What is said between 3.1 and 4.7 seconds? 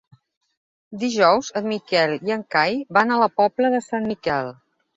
a la Pobla de Sant Miquel.